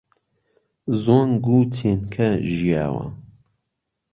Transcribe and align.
زۆنگ 1.03 1.43
و 1.55 1.59
چێنکە 1.75 2.29
ژیاوە 2.53 3.07